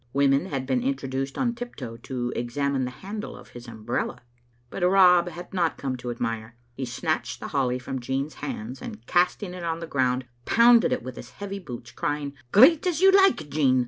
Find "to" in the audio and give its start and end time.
1.95-2.33, 5.97-6.09